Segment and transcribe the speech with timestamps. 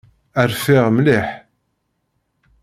[0.51, 1.27] Rfiɣ mliḥ.